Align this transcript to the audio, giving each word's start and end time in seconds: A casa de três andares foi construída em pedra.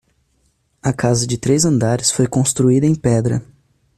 A 0.81 0.91
casa 0.91 1.27
de 1.27 1.37
três 1.37 1.63
andares 1.63 2.09
foi 2.09 2.25
construída 2.27 2.87
em 2.87 2.95
pedra. 2.95 3.43